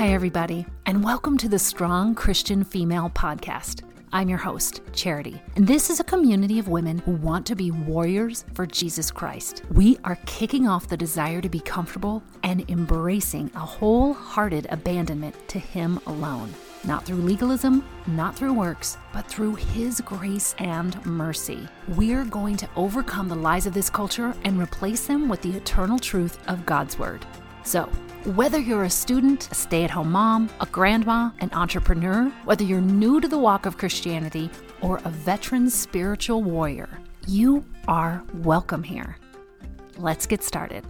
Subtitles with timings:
[0.00, 3.82] Hi, everybody, and welcome to the Strong Christian Female Podcast.
[4.14, 7.70] I'm your host, Charity, and this is a community of women who want to be
[7.70, 9.60] warriors for Jesus Christ.
[9.70, 15.58] We are kicking off the desire to be comfortable and embracing a wholehearted abandonment to
[15.58, 16.54] Him alone.
[16.84, 21.68] Not through legalism, not through works, but through His grace and mercy.
[21.88, 25.98] We're going to overcome the lies of this culture and replace them with the eternal
[25.98, 27.26] truth of God's Word.
[27.64, 27.90] So,
[28.24, 32.82] whether you're a student, a stay at home mom, a grandma, an entrepreneur, whether you're
[32.82, 34.50] new to the walk of Christianity,
[34.82, 39.16] or a veteran spiritual warrior, you are welcome here.
[39.96, 40.84] Let's get started.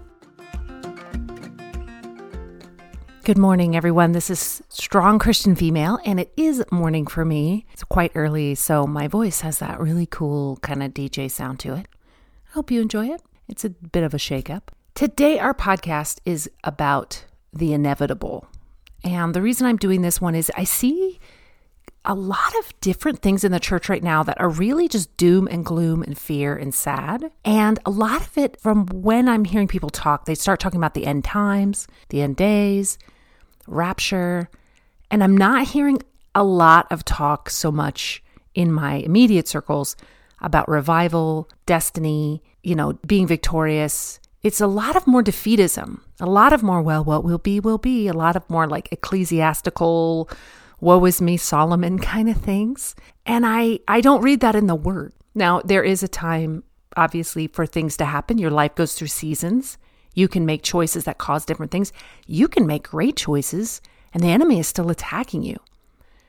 [3.22, 4.10] Good morning, everyone.
[4.10, 7.64] This is Strong Christian Female, and it is morning for me.
[7.72, 11.74] It's quite early, so my voice has that really cool kind of DJ sound to
[11.74, 11.86] it.
[12.48, 13.22] I hope you enjoy it.
[13.46, 14.62] It's a bit of a shakeup.
[14.94, 18.46] Today, our podcast is about the inevitable.
[19.02, 21.18] And the reason I'm doing this one is I see
[22.04, 25.46] a lot of different things in the church right now that are really just doom
[25.50, 27.30] and gloom and fear and sad.
[27.44, 30.94] And a lot of it from when I'm hearing people talk, they start talking about
[30.94, 32.98] the end times, the end days,
[33.66, 34.48] rapture.
[35.10, 35.98] And I'm not hearing
[36.34, 38.22] a lot of talk so much
[38.54, 39.96] in my immediate circles
[40.40, 46.52] about revival, destiny, you know, being victorious, it's a lot of more defeatism, a lot
[46.52, 50.30] of more, well, what will be, will be, a lot of more like ecclesiastical,
[50.80, 52.94] woe is me, Solomon kind of things.
[53.26, 55.12] And I, I don't read that in the word.
[55.34, 56.64] Now, there is a time,
[56.96, 58.38] obviously, for things to happen.
[58.38, 59.76] Your life goes through seasons.
[60.14, 61.92] You can make choices that cause different things.
[62.26, 63.80] You can make great choices,
[64.12, 65.58] and the enemy is still attacking you.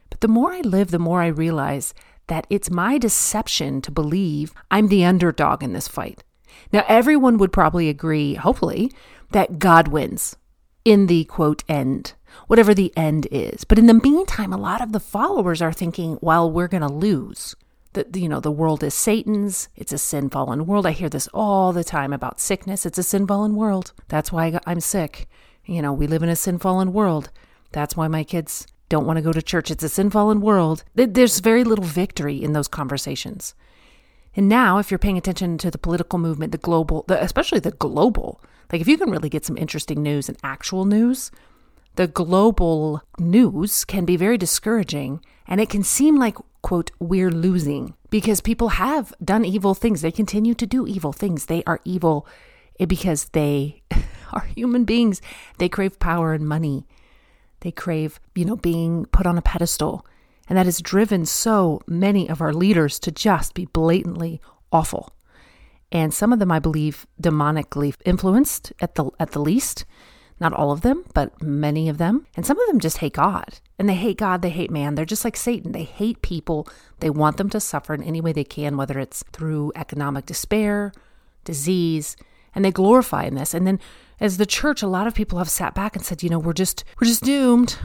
[0.09, 1.93] But the more I live, the more I realize
[2.27, 6.23] that it's my deception to believe I'm the underdog in this fight.
[6.71, 8.91] Now, everyone would probably agree, hopefully,
[9.31, 10.35] that God wins
[10.83, 12.13] in the quote end,
[12.47, 13.63] whatever the end is.
[13.63, 16.91] But in the meantime, a lot of the followers are thinking, well, we're going to
[16.91, 17.55] lose.
[17.93, 19.67] That you know the world is Satan's.
[19.75, 20.85] It's a sin fallen world.
[20.85, 22.85] I hear this all the time about sickness.
[22.85, 23.91] It's a sin fallen world.
[24.07, 25.27] That's why I'm sick.
[25.65, 27.31] You know, we live in a sin fallen world.
[27.73, 29.69] That's why my kids don't want to go to church.
[29.71, 30.85] It's a sin fallen world.
[30.95, 33.55] There's very little victory in those conversations.
[34.35, 37.71] And now, if you're paying attention to the political movement, the global, the, especially the
[37.71, 41.31] global, like if you can really get some interesting news and actual news,
[41.95, 47.95] the global news can be very discouraging and it can seem like, quote, we're losing
[48.09, 50.01] because people have done evil things.
[50.01, 51.47] They continue to do evil things.
[51.47, 52.25] They are evil
[52.79, 53.81] eh, because they
[54.31, 55.21] are human beings.
[55.57, 56.87] They crave power and money.
[57.59, 60.05] They crave, you know, being put on a pedestal.
[60.49, 64.41] And that has driven so many of our leaders to just be blatantly
[64.71, 65.15] awful.
[65.91, 69.85] And some of them, I believe, demonically influenced at the at the least.
[70.39, 72.25] Not all of them, but many of them.
[72.35, 73.59] And some of them just hate God.
[73.77, 74.95] And they hate God, they hate man.
[74.95, 75.71] They're just like Satan.
[75.71, 76.67] They hate people.
[76.99, 80.93] They want them to suffer in any way they can, whether it's through economic despair,
[81.43, 82.15] disease,
[82.55, 83.53] and they glorify in this.
[83.53, 83.79] And then
[84.19, 86.53] as the church, a lot of people have sat back and said, you know, we're
[86.53, 87.77] just we're just doomed.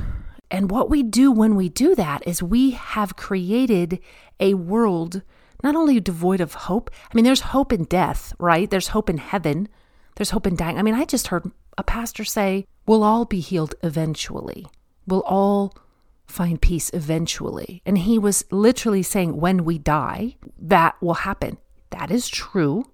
[0.51, 4.01] And what we do when we do that is we have created
[4.39, 5.23] a world
[5.63, 8.71] not only devoid of hope, I mean, there's hope in death, right?
[8.71, 9.69] There's hope in heaven,
[10.17, 10.79] there's hope in dying.
[10.79, 14.67] I mean, I just heard a pastor say, We'll all be healed eventually.
[15.07, 15.77] We'll all
[16.27, 17.83] find peace eventually.
[17.85, 21.59] And he was literally saying, When we die, that will happen.
[21.91, 22.85] That is true.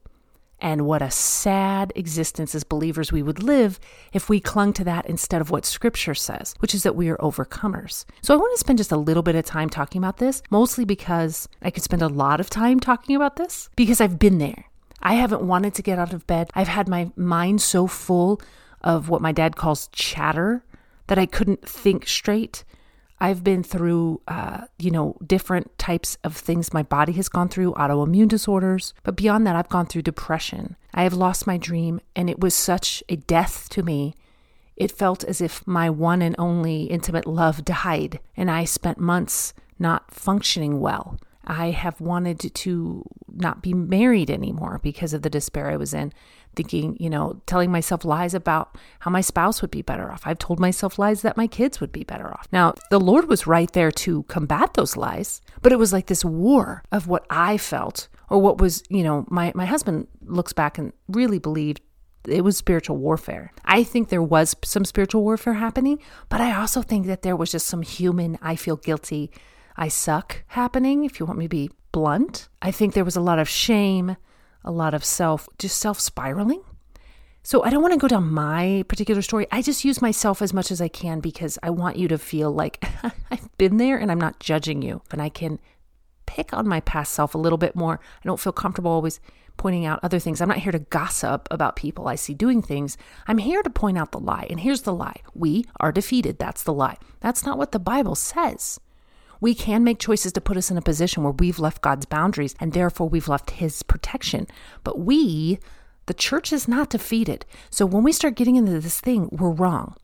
[0.63, 3.81] And what a sad existence as believers we would live
[4.13, 7.17] if we clung to that instead of what scripture says, which is that we are
[7.17, 8.05] overcomers.
[8.23, 10.85] So I want to spend just a little bit of time talking about this, mostly
[10.85, 14.67] because I could spend a lot of time talking about this because I've been there.
[15.03, 16.49] I haven't wanted to get out of bed.
[16.55, 18.41] I've had my mind so full
[18.83, 20.65] of what my dad calls chatter
[21.09, 22.63] that I couldn't think straight.
[23.23, 27.73] I've been through, uh, you know, different types of things my body has gone through,
[27.75, 28.95] autoimmune disorders.
[29.05, 30.75] But beyond that, I've gone through depression.
[30.93, 34.17] I have lost my dream, and it was such a death to me.
[34.75, 39.55] It felt as if my one and only intimate love died, and I spent months
[39.79, 41.17] not functioning well.
[41.45, 46.13] I have wanted to not be married anymore because of the despair I was in
[46.55, 50.23] thinking, you know, telling myself lies about how my spouse would be better off.
[50.25, 52.47] I've told myself lies that my kids would be better off.
[52.53, 56.25] Now, the Lord was right there to combat those lies, but it was like this
[56.25, 60.79] war of what I felt or what was, you know, my, my husband looks back
[60.79, 61.81] and really believed
[62.29, 63.53] it was spiritual warfare.
[63.65, 65.99] I think there was some spiritual warfare happening,
[66.29, 69.31] but I also think that there was just some human, I feel guilty,
[69.77, 72.49] I suck happening, if you want me to be blunt.
[72.61, 74.17] I think there was a lot of shame,
[74.65, 76.63] a lot of self, just self spiraling.
[77.45, 79.47] So I don't want to go down my particular story.
[79.51, 82.53] I just use myself as much as I can because I want you to feel
[82.53, 82.85] like
[83.31, 85.03] I've been there and I'm not judging you.
[85.11, 85.59] And I can
[86.25, 87.99] pick on my past self a little bit more.
[88.01, 89.19] I don't feel comfortable always
[89.57, 90.41] pointing out other things.
[90.41, 92.97] I'm not here to gossip about people I see doing things.
[93.27, 94.47] I'm here to point out the lie.
[94.49, 96.39] And here's the lie we are defeated.
[96.39, 96.97] That's the lie.
[97.21, 98.79] That's not what the Bible says.
[99.43, 102.55] We can make choices to put us in a position where we've left God's boundaries
[102.61, 104.47] and therefore we've left His protection.
[104.85, 105.59] But we,
[106.07, 107.45] the church, is not defeated.
[107.69, 109.97] So when we start getting into this thing, we're wrong.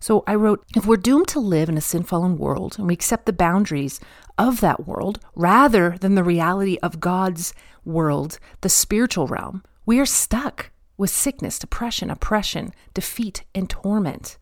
[0.00, 2.94] So I wrote, if we're doomed to live in a sin fallen world and we
[2.94, 4.00] accept the boundaries
[4.38, 7.52] of that world rather than the reality of God's
[7.84, 14.38] world, the spiritual realm, we are stuck with sickness, depression, oppression, defeat, and torment.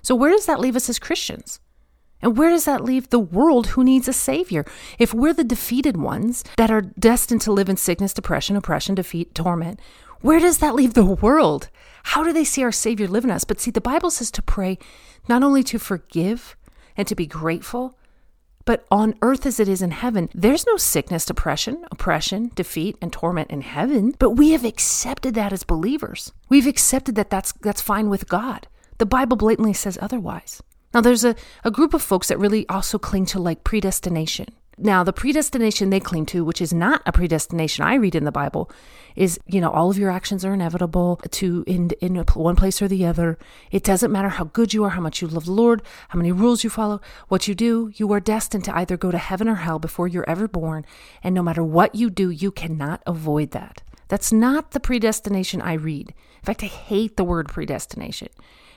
[0.00, 1.58] So where does that leave us as Christians?
[2.22, 4.64] And where does that leave the world who needs a savior?
[4.98, 9.34] If we're the defeated ones that are destined to live in sickness, depression, oppression, defeat,
[9.34, 9.78] torment,
[10.20, 11.68] where does that leave the world?
[12.04, 13.44] How do they see our savior live in us?
[13.44, 14.78] But see, the Bible says to pray
[15.28, 16.56] not only to forgive
[16.96, 17.98] and to be grateful,
[18.64, 23.12] but on earth as it is in heaven, there's no sickness, depression, oppression, defeat, and
[23.12, 24.14] torment in heaven.
[24.18, 26.32] But we have accepted that as believers.
[26.48, 28.66] We've accepted that that's, that's fine with God.
[28.96, 30.62] The Bible blatantly says otherwise.
[30.94, 34.46] Now, there's a, a group of folks that really also cling to like predestination.
[34.78, 38.32] Now, the predestination they cling to, which is not a predestination I read in the
[38.32, 38.70] Bible,
[39.14, 42.88] is you know all of your actions are inevitable to in in one place or
[42.88, 43.38] the other.
[43.70, 46.32] It doesn't matter how good you are, how much you love the Lord, how many
[46.32, 47.92] rules you follow, what you do.
[47.94, 50.84] You are destined to either go to heaven or hell before you're ever born,
[51.22, 53.82] and no matter what you do, you cannot avoid that.
[54.08, 56.08] That's not the predestination I read.
[56.08, 58.28] In fact, I hate the word predestination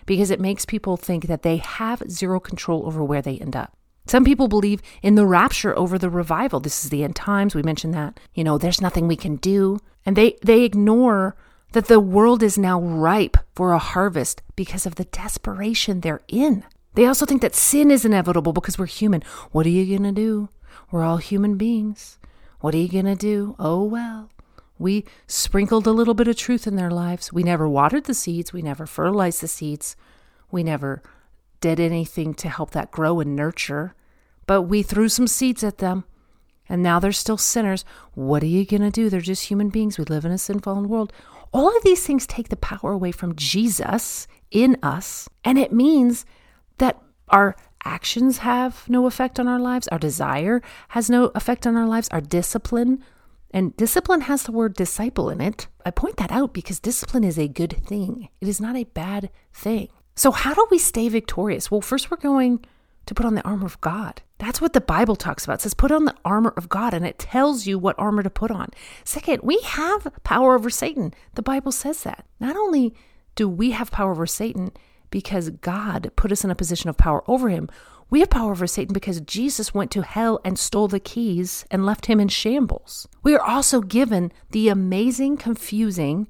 [0.07, 3.77] because it makes people think that they have zero control over where they end up.
[4.07, 6.59] Some people believe in the rapture over the revival.
[6.59, 7.54] This is the end times.
[7.54, 8.19] We mentioned that.
[8.33, 9.80] You know, there's nothing we can do.
[10.06, 11.36] And they, they ignore
[11.74, 16.63] that the world is now ripe for a harvest because of the desperation they're in.
[16.94, 19.24] They also think that sin is inevitable because we're human.
[19.51, 20.48] What are you going to do?
[20.89, 22.18] We're all human beings.
[22.62, 23.56] What are you going to do?
[23.59, 24.30] Oh, well.
[24.79, 27.33] We sprinkled a little bit of truth in their lives.
[27.33, 28.53] We never watered the seeds.
[28.53, 29.95] We never fertilized the seeds.
[30.51, 31.01] We never
[31.62, 33.95] did anything to help that grow and nurture.
[34.45, 36.06] But we threw some seeds at them.
[36.69, 37.85] And now they're still sinners.
[38.13, 39.09] What are you going to do?
[39.09, 39.97] They're just human beings.
[39.97, 41.13] We live in a sinful world.
[41.53, 45.30] All of these things take the power away from Jesus in us.
[45.44, 46.25] And it means
[46.77, 49.88] that our actions have no effect on our lives.
[49.89, 52.09] Our desire has no effect on our lives.
[52.12, 53.03] Our discipline
[53.51, 55.67] and discipline has the word disciple in it.
[55.85, 59.29] I point that out because discipline is a good thing, it is not a bad
[59.53, 59.89] thing.
[60.15, 61.69] So, how do we stay victorious?
[61.69, 62.65] Well, first, we're going
[63.05, 64.21] to put on the armor of God.
[64.38, 65.59] That's what the Bible talks about.
[65.59, 68.29] It says, put on the armor of God, and it tells you what armor to
[68.29, 68.69] put on.
[69.03, 71.13] Second, we have power over Satan.
[71.35, 72.25] The Bible says that.
[72.39, 72.94] Not only
[73.35, 74.71] do we have power over Satan
[75.09, 77.69] because God put us in a position of power over him,
[78.09, 81.86] we have power over Satan because Jesus went to hell and stole the keys and
[81.86, 83.07] left him in shambles.
[83.24, 86.27] We are also given the amazing, confusing,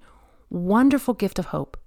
[0.50, 1.78] wonderful gift of hope.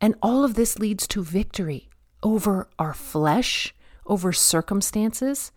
[0.00, 1.88] And all of this leads to victory
[2.22, 5.52] over our flesh, over circumstances,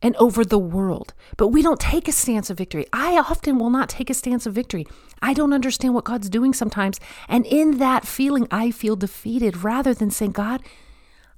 [0.00, 1.14] and over the world.
[1.36, 2.86] But we don't take a stance of victory.
[2.92, 4.86] I often will not take a stance of victory.
[5.22, 7.00] I don't understand what God's doing sometimes.
[7.28, 10.62] And in that feeling, I feel defeated rather than saying, God,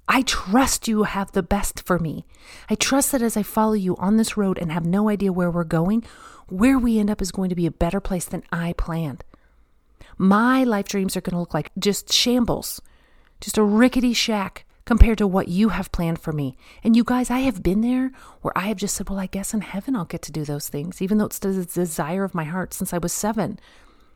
[0.08, 2.26] I trust you have the best for me.
[2.70, 5.50] I trust that as I follow you on this road and have no idea where
[5.50, 6.04] we're going,
[6.48, 9.24] where we end up is going to be a better place than I planned.
[10.18, 12.80] My life dreams are going to look like just shambles,
[13.40, 16.56] just a rickety shack compared to what you have planned for me.
[16.82, 19.52] And you guys, I have been there where I have just said, well, I guess
[19.52, 22.44] in heaven I'll get to do those things, even though it's the desire of my
[22.44, 23.58] heart since I was seven.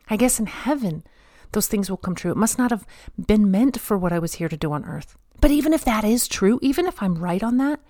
[0.09, 1.03] I guess in heaven
[1.51, 2.31] those things will come true.
[2.31, 2.87] It must not have
[3.27, 5.17] been meant for what I was here to do on earth.
[5.41, 7.81] But even if that is true, even if I'm right on that,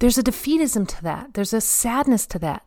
[0.00, 1.34] there's a defeatism to that.
[1.34, 2.66] There's a sadness to that.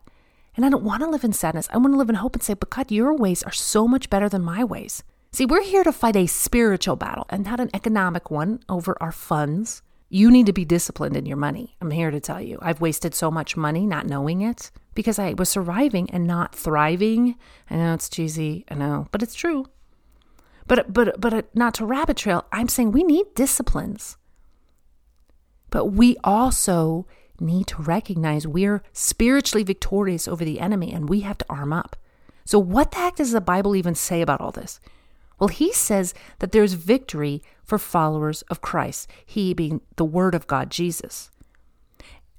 [0.56, 1.68] And I don't want to live in sadness.
[1.70, 4.08] I want to live in hope and say, but God, your ways are so much
[4.08, 5.04] better than my ways.
[5.30, 9.12] See, we're here to fight a spiritual battle and not an economic one over our
[9.12, 9.82] funds.
[10.08, 11.76] You need to be disciplined in your money.
[11.82, 12.58] I'm here to tell you.
[12.62, 17.36] I've wasted so much money not knowing it because I was surviving and not thriving.
[17.68, 19.66] I know it's cheesy, I know, but it's true.
[20.66, 24.16] But but but not to rabbit trail, I'm saying we need disciplines.
[25.70, 27.06] But we also
[27.38, 31.96] need to recognize we're spiritually victorious over the enemy and we have to arm up.
[32.46, 34.80] So what the heck does the Bible even say about all this?
[35.38, 40.46] Well, he says that there's victory for followers of Christ, he being the Word of
[40.46, 41.30] God, Jesus.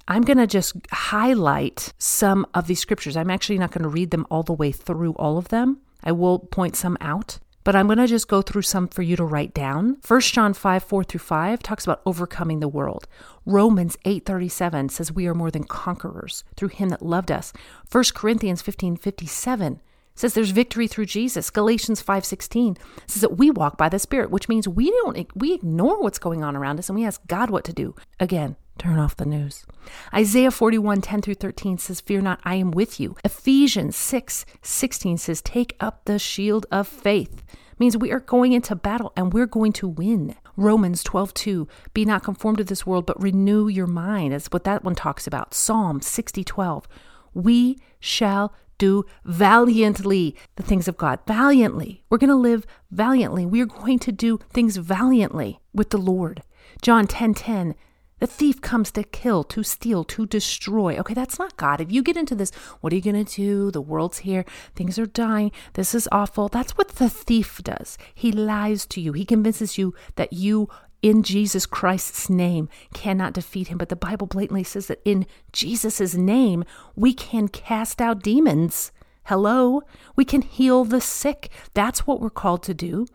[0.08, 3.16] I'm going to just highlight some of these scriptures.
[3.16, 5.82] I'm actually not going to read them all the way through all of them.
[6.04, 9.16] I will point some out, but I'm going to just go through some for you
[9.18, 9.98] to write down.
[10.08, 13.08] 1 John 5, 4 through 5 talks about overcoming the world.
[13.46, 17.54] Romans 8, 37 says we are more than conquerors through him that loved us.
[17.92, 19.80] 1 Corinthians 15, 57
[20.20, 21.50] says there's victory through Jesus.
[21.50, 26.02] Galatians 5:16 says that we walk by the Spirit, which means we don't we ignore
[26.02, 27.96] what's going on around us and we ask God what to do.
[28.20, 29.66] Again, turn off the news.
[30.14, 33.16] Isaiah 41, 10 through 13 says, Fear not, I am with you.
[33.24, 37.44] Ephesians 6, 16 says, Take up the shield of faith.
[37.78, 40.36] Means we are going into battle and we're going to win.
[40.58, 44.34] Romans 12, 2, Be not conformed to this world, but renew your mind.
[44.34, 45.54] That's what that one talks about.
[45.54, 46.88] Psalm 60, 12,
[47.34, 51.20] We shall do valiantly the things of God.
[51.28, 52.04] Valiantly.
[52.10, 53.46] We're going to live valiantly.
[53.46, 56.42] We are going to do things valiantly with the Lord.
[56.82, 57.76] John 10 10.
[58.20, 60.98] The thief comes to kill, to steal, to destroy.
[60.98, 61.80] Okay, that's not God.
[61.80, 63.72] If you get into this, what are you going to do?
[63.72, 64.44] The world's here.
[64.76, 65.54] Things are dying.
[65.74, 66.50] This is awful.
[66.50, 67.98] That's what the thief does.
[68.14, 69.14] He lies to you.
[69.14, 70.68] He convinces you that you
[71.02, 73.78] in Jesus Christ's name cannot defeat him.
[73.78, 76.64] But the Bible blatantly says that in Jesus' name,
[76.96, 78.92] we can cast out demons.
[79.26, 79.82] Hello?
[80.16, 81.50] We can heal the sick.
[81.74, 83.06] That's what we're called to do.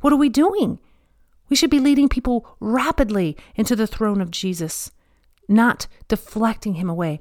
[0.00, 0.78] What are we doing?
[1.48, 4.92] We should be leading people rapidly into the throne of Jesus,
[5.48, 7.20] not deflecting him away.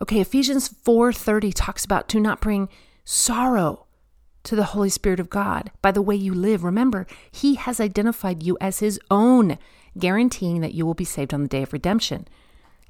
[0.00, 2.68] Okay, Ephesians 4:30 talks about do not bring
[3.04, 3.83] sorrow
[4.44, 6.64] to the Holy Spirit of God by the way you live.
[6.64, 9.58] Remember, He has identified you as His own,
[9.98, 12.28] guaranteeing that you will be saved on the day of redemption.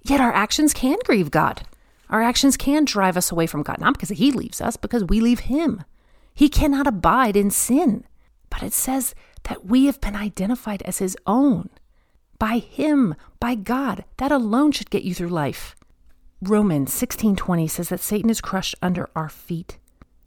[0.02, 1.62] Yet our actions can grieve God.
[2.11, 5.20] Our actions can drive us away from God, not because He leaves us, because we
[5.20, 5.82] leave Him.
[6.34, 8.04] He cannot abide in sin.
[8.50, 11.70] But it says that we have been identified as His own
[12.38, 14.04] by Him, by God.
[14.18, 15.75] That alone should get you through life.
[16.42, 19.78] Romans 16:20 says that Satan is crushed under our feet.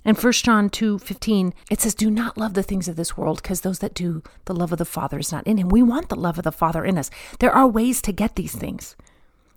[0.07, 3.41] In 1 John 2 15, it says, Do not love the things of this world,
[3.43, 5.67] because those that do, the love of the Father is not in him.
[5.67, 7.11] We want the love of the Father in us.
[7.39, 8.95] There are ways to get these things,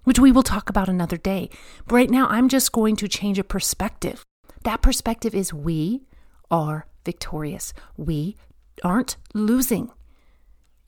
[0.03, 1.51] which we will talk about another day.
[1.87, 4.25] But right now, I'm just going to change a perspective.
[4.65, 6.03] That perspective is we
[6.51, 7.73] are victorious.
[7.97, 8.35] We
[8.83, 9.93] aren't losing.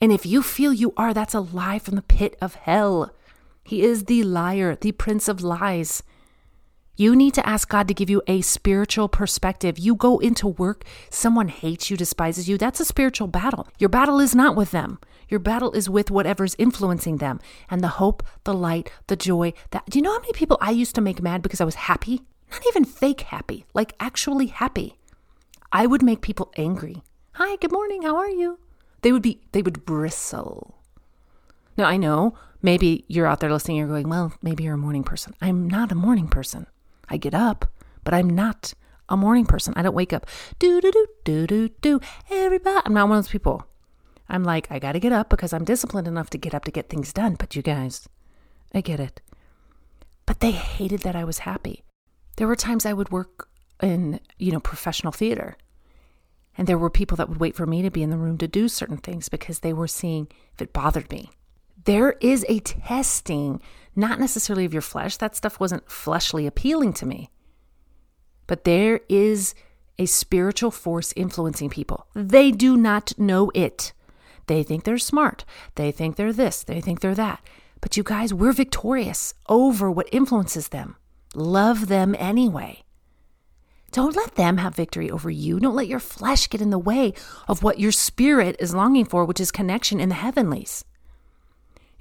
[0.01, 3.15] And if you feel you are, that's a lie from the pit of hell.
[3.63, 6.03] He is the liar, the prince of lies.
[6.95, 9.79] You need to ask God to give you a spiritual perspective.
[9.79, 12.55] You go into work, someone hates you, despises you.
[12.55, 13.67] That's a spiritual battle.
[13.79, 14.99] Your battle is not with them.
[15.27, 19.53] Your battle is with whatever's influencing them and the hope, the light, the joy.
[19.71, 21.89] That do you know how many people I used to make mad because I was
[21.89, 22.21] happy?
[22.51, 24.99] Not even fake happy, like actually happy.
[25.71, 27.01] I would make people angry.
[27.33, 28.03] Hi, good morning.
[28.03, 28.59] How are you?
[29.01, 30.75] They would be they would bristle.
[31.75, 35.03] Now I know maybe you're out there listening, you're going, well, maybe you're a morning
[35.03, 35.33] person.
[35.41, 36.67] I'm not a morning person.
[37.09, 37.65] I get up,
[38.03, 38.73] but I'm not
[39.09, 39.73] a morning person.
[39.75, 40.25] I don't wake up,
[40.59, 42.81] do, do, do, do, do, do, everybody.
[42.85, 43.67] I'm not one of those people.
[44.29, 46.71] I'm like, I got to get up because I'm disciplined enough to get up to
[46.71, 47.35] get things done.
[47.37, 48.07] But you guys,
[48.73, 49.21] I get it.
[50.25, 51.83] But they hated that I was happy.
[52.37, 53.49] There were times I would work
[53.81, 55.57] in, you know, professional theater.
[56.57, 58.47] And there were people that would wait for me to be in the room to
[58.47, 61.31] do certain things because they were seeing if it bothered me.
[61.85, 63.61] There is a testing
[63.95, 65.17] not necessarily of your flesh.
[65.17, 67.29] That stuff wasn't fleshly appealing to me.
[68.47, 69.55] But there is
[69.97, 72.07] a spiritual force influencing people.
[72.13, 73.93] They do not know it.
[74.47, 75.45] They think they're smart.
[75.75, 76.63] They think they're this.
[76.63, 77.41] They think they're that.
[77.81, 80.95] But you guys, we're victorious over what influences them.
[81.35, 82.83] Love them anyway.
[83.91, 85.59] Don't let them have victory over you.
[85.59, 87.13] Don't let your flesh get in the way
[87.47, 90.83] of what your spirit is longing for, which is connection in the heavenlies.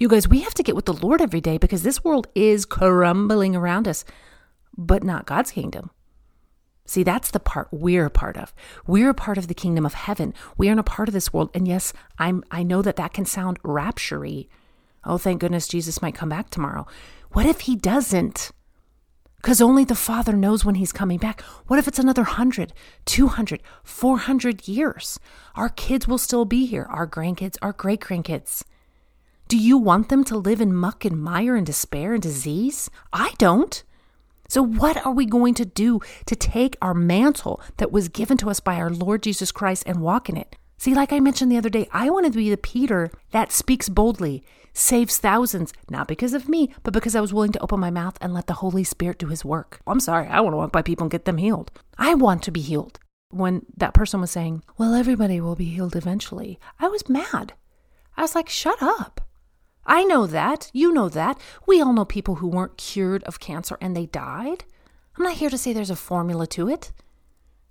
[0.03, 2.65] You guys, we have to get with the Lord every day because this world is
[2.65, 4.05] crumbling around us,
[4.77, 5.93] but not God's kingdom.
[6.85, 8.53] See, that's the part we're a part of.
[8.85, 10.35] We're a part of the kingdom of heaven.
[10.57, 11.51] We aren't a part of this world.
[11.55, 14.49] And yes, I'm I know that that can sound raptury.
[15.05, 16.85] Oh, thank goodness Jesus might come back tomorrow.
[17.31, 18.51] What if he doesn't?
[19.37, 21.43] Because only the Father knows when he's coming back.
[21.69, 22.73] What if it's another 100,
[23.05, 25.21] 200, 400 years?
[25.55, 28.65] Our kids will still be here, our grandkids, our great grandkids.
[29.53, 32.89] Do you want them to live in muck and mire and despair and disease?
[33.13, 33.85] I don't.
[34.49, 38.49] So, what are we going to do to take our mantle that was given to
[38.49, 40.57] us by our Lord Jesus Christ and walk in it?
[40.79, 43.91] See, like I mentioned the other day, I want to be the Peter that speaks
[43.91, 44.43] boldly,
[44.73, 48.17] saves thousands, not because of me, but because I was willing to open my mouth
[48.23, 49.81] and let the Holy Spirit do his work.
[49.87, 51.71] I'm sorry, I want to walk by people and get them healed.
[51.99, 52.99] I want to be healed.
[53.29, 57.53] When that person was saying, Well, everybody will be healed eventually, I was mad.
[58.17, 59.22] I was like, Shut up.
[59.85, 60.71] I know that.
[60.73, 61.39] You know that.
[61.67, 64.65] We all know people who weren't cured of cancer and they died.
[65.17, 66.93] I'm not here to say there's a formula to it.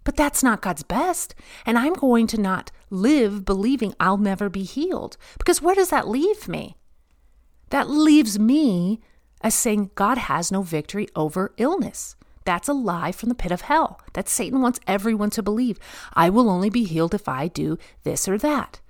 [0.03, 1.35] But that's not God's best.
[1.65, 5.17] And I'm going to not live believing I'll never be healed.
[5.37, 6.75] Because where does that leave me?
[7.69, 8.99] That leaves me
[9.41, 12.15] as saying God has no victory over illness.
[12.43, 15.79] That's a lie from the pit of hell that Satan wants everyone to believe.
[16.13, 18.80] I will only be healed if I do this or that.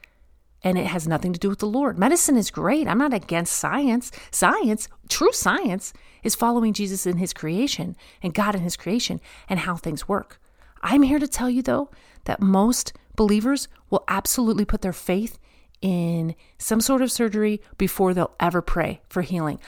[0.63, 1.97] And it has nothing to do with the Lord.
[1.97, 2.87] Medicine is great.
[2.87, 4.11] I'm not against science.
[4.31, 5.91] Science, true science,
[6.23, 10.39] is following Jesus in his creation and God in his creation and how things work.
[10.83, 11.89] I'm here to tell you, though,
[12.25, 15.39] that most believers will absolutely put their faith
[15.81, 19.59] in some sort of surgery before they'll ever pray for healing.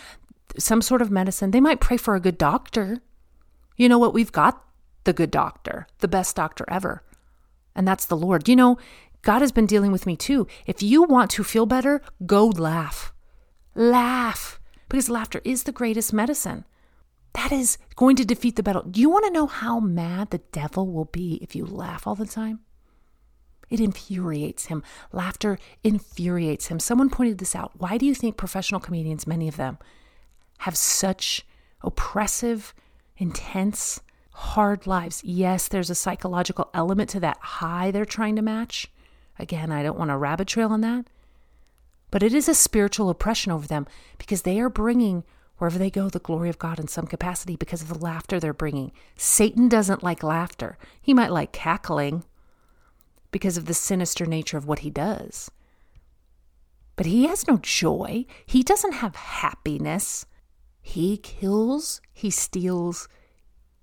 [0.58, 1.52] Some sort of medicine.
[1.52, 3.00] They might pray for a good doctor.
[3.78, 4.14] You know what?
[4.14, 4.64] We've got
[5.06, 7.02] the good doctor, the best doctor ever.
[7.76, 8.48] And that's the Lord.
[8.48, 8.78] You know,
[9.24, 10.48] God has been dealing with me too.
[10.68, 13.14] If you want to feel better, go laugh.
[13.74, 14.60] Laugh.
[14.90, 16.66] Because laughter is the greatest medicine.
[17.34, 18.84] That is going to defeat the battle.
[18.84, 22.16] Do you want to know how mad the devil will be if you laugh all
[22.16, 22.60] the time?
[23.70, 24.84] It infuriates him.
[25.12, 26.80] Laughter infuriates him.
[26.80, 27.72] Someone pointed this out.
[27.78, 29.80] Why do you think professional comedians, many of them,
[30.60, 31.44] have such
[31.82, 32.76] oppressive,
[33.18, 34.02] intense,
[34.32, 35.24] hard lives?
[35.24, 38.92] Yes, there's a psychological element to that high they're trying to match.
[39.40, 41.06] Again, I don't want a rabbit trail on that.
[42.12, 43.88] But it is a spiritual oppression over them
[44.18, 45.24] because they are bringing
[45.58, 48.54] wherever they go, the glory of God in some capacity because of the laughter they're
[48.54, 48.92] bringing.
[49.16, 50.78] Satan doesn't like laughter.
[51.02, 52.24] He might like cackling
[53.32, 55.50] because of the sinister nature of what he does.
[56.96, 58.26] But he has no joy.
[58.46, 60.26] He doesn't have happiness.
[60.82, 63.08] He kills, he steals,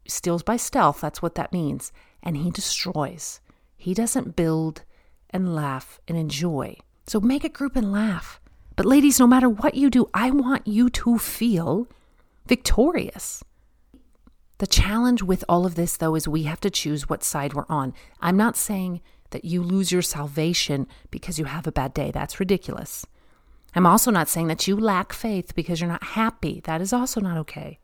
[0.06, 1.00] steals by stealth.
[1.00, 1.92] That's what that means.
[2.22, 3.40] And he destroys.
[3.76, 4.84] He doesn't build
[5.30, 6.76] and laugh and enjoy.
[7.06, 8.40] So make a group and laugh.
[8.76, 11.88] But, ladies, no matter what you do, I want you to feel
[12.46, 13.44] victorious.
[14.58, 17.64] The challenge with all of this, though, is we have to choose what side we're
[17.68, 17.94] on.
[18.20, 22.10] I'm not saying that you lose your salvation because you have a bad day.
[22.10, 23.06] That's ridiculous.
[23.74, 26.60] I'm also not saying that you lack faith because you're not happy.
[26.64, 27.78] That is also not okay.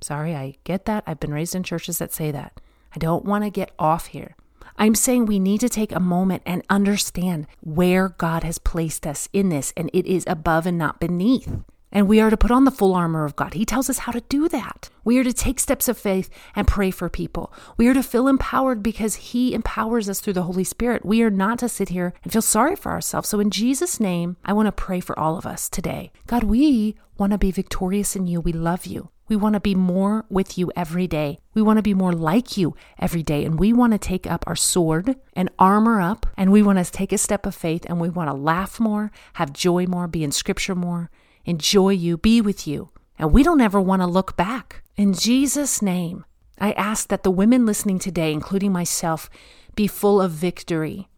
[0.00, 1.04] Sorry, I get that.
[1.06, 2.60] I've been raised in churches that say that.
[2.94, 4.36] I don't want to get off here.
[4.78, 9.28] I'm saying we need to take a moment and understand where God has placed us
[9.32, 11.52] in this, and it is above and not beneath.
[11.90, 13.54] And we are to put on the full armor of God.
[13.54, 14.90] He tells us how to do that.
[15.04, 17.52] We are to take steps of faith and pray for people.
[17.76, 21.04] We are to feel empowered because He empowers us through the Holy Spirit.
[21.04, 23.28] We are not to sit here and feel sorry for ourselves.
[23.28, 26.12] So, in Jesus' name, I want to pray for all of us today.
[26.26, 28.40] God, we want to be victorious in you.
[28.40, 29.08] We love you.
[29.28, 31.38] We want to be more with you every day.
[31.54, 33.44] We want to be more like you every day.
[33.44, 36.26] And we want to take up our sword and armor up.
[36.36, 39.10] And we want to take a step of faith and we want to laugh more,
[39.34, 41.10] have joy more, be in scripture more,
[41.44, 42.90] enjoy you, be with you.
[43.18, 44.82] And we don't ever want to look back.
[44.96, 46.24] In Jesus' name,
[46.58, 49.28] I ask that the women listening today, including myself,
[49.74, 51.08] be full of victory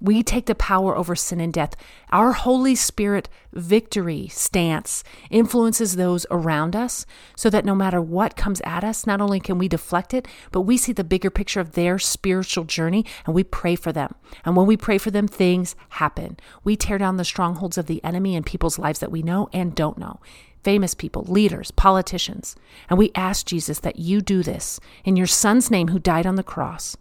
[0.00, 1.74] we take the power over sin and death.
[2.10, 7.06] Our Holy Spirit victory stance influences those around us
[7.36, 10.62] so that no matter what comes at us, not only can we deflect it, but
[10.62, 14.14] we see the bigger picture of their spiritual journey and we pray for them.
[14.44, 16.36] And when we pray for them, things happen.
[16.64, 19.74] We tear down the strongholds of the enemy in people's lives that we know and
[19.74, 20.20] don't know
[20.64, 22.56] famous people, leaders, politicians.
[22.90, 26.34] And we ask Jesus that you do this in your son's name who died on
[26.34, 26.96] the cross.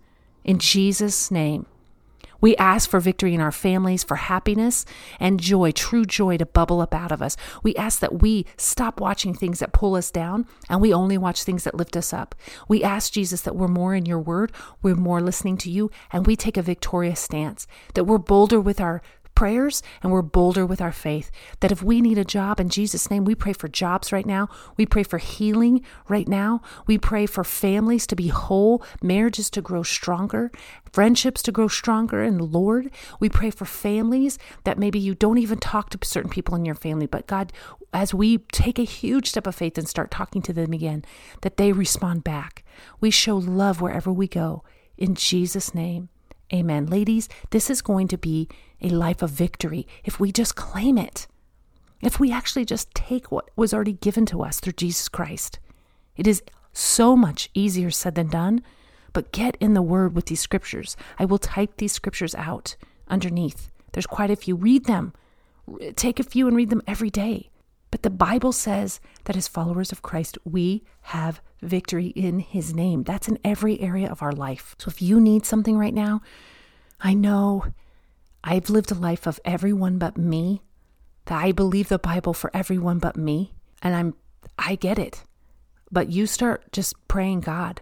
[0.46, 1.66] In Jesus' name.
[2.42, 4.86] We ask for victory in our families, for happiness
[5.20, 7.38] and joy, true joy to bubble up out of us.
[7.64, 11.44] We ask that we stop watching things that pull us down and we only watch
[11.44, 12.36] things that lift us up.
[12.68, 16.26] We ask Jesus that we're more in your word, we're more listening to you, and
[16.26, 19.02] we take a victorious stance, that we're bolder with our
[19.38, 21.30] prayers and we're bolder with our faith.
[21.60, 24.50] That if we need a job in Jesus' name, we pray for jobs right now.
[24.78, 26.64] We pray for healing right now.
[26.88, 30.52] We pray for families to be whole, marriages to grow stronger,
[30.92, 32.90] friendships to grow stronger the Lord.
[33.20, 36.74] We pray for families that maybe you don't even talk to certain people in your
[36.74, 37.54] family, but God,
[37.94, 41.06] as we take a huge step of faith and start talking to them again,
[41.42, 42.64] that they respond back.
[43.00, 44.64] We show love wherever we go.
[44.98, 46.10] In Jesus' name.
[46.52, 46.86] Amen.
[46.86, 48.48] Ladies, this is going to be
[48.82, 51.28] a life of victory if we just claim it.
[52.02, 55.60] If we actually just take what was already given to us through Jesus Christ.
[56.16, 58.62] It is so much easier said than done,
[59.14, 60.96] but get in the word with these scriptures.
[61.18, 62.76] I will type these scriptures out
[63.08, 63.72] underneath.
[63.94, 64.56] There's quite a few.
[64.56, 65.14] Read them.
[65.96, 67.50] Take a few and read them every day.
[67.90, 73.04] But the Bible says that as followers of Christ, we have victory in his name.
[73.04, 74.76] That's in every area of our life.
[74.78, 76.22] So if you need something right now,
[77.00, 77.66] I know
[78.50, 80.62] I've lived a life of everyone but me,
[81.26, 83.52] that I believe the Bible for everyone but me.
[83.82, 84.14] And I'm,
[84.58, 85.26] I get it.
[85.92, 87.82] But you start just praying, God,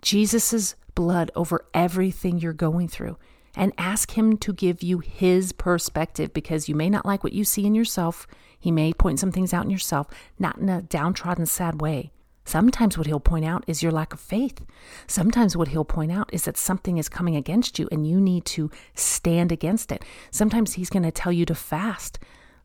[0.00, 3.18] Jesus's blood over everything you're going through
[3.54, 7.44] and ask him to give you his perspective because you may not like what you
[7.44, 8.26] see in yourself.
[8.58, 10.06] He may point some things out in yourself,
[10.38, 12.12] not in a downtrodden, sad way.
[12.48, 14.64] Sometimes what he'll point out is your lack of faith.
[15.06, 18.46] Sometimes what he'll point out is that something is coming against you and you need
[18.46, 20.02] to stand against it.
[20.30, 22.18] Sometimes he's going to tell you to fast.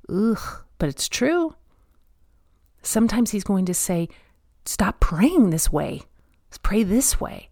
[0.08, 1.56] Ugh, but it's true.
[2.82, 4.08] Sometimes he's going to say,
[4.64, 6.04] stop praying this way.
[6.62, 7.50] Pray this way.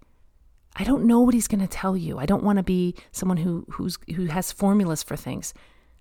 [0.77, 2.17] I don't know what he's going to tell you.
[2.17, 5.53] I don't want to be someone who who's who has formulas for things.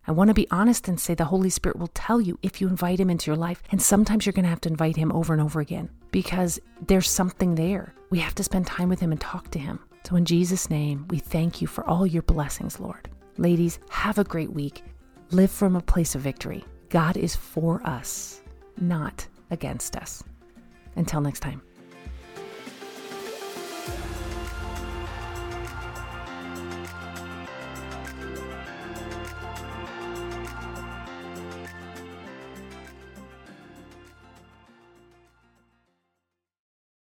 [0.07, 2.69] I want to be honest and say the Holy Spirit will tell you if you
[2.69, 3.63] invite him into your life.
[3.71, 7.09] And sometimes you're going to have to invite him over and over again because there's
[7.09, 7.95] something there.
[8.11, 9.81] We have to spend time with him and talk to him.
[10.05, 13.09] So, in Jesus' name, we thank you for all your blessings, Lord.
[13.37, 14.83] Ladies, have a great week.
[15.31, 16.65] Live from a place of victory.
[16.89, 18.41] God is for us,
[18.81, 20.25] not against us.
[20.97, 21.63] Until next time.